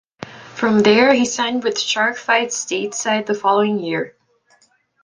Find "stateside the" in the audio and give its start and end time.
2.65-3.35